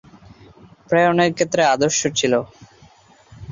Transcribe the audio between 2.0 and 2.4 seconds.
ছিল।